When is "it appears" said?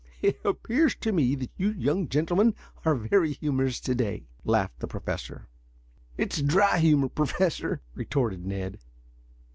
0.23-0.95